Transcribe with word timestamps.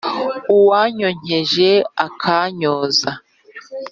uwanyonkeje 0.55 1.69
akanyoza 2.05 3.11